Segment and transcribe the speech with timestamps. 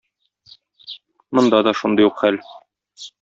[1.37, 2.41] Монда да шундый ук хәл.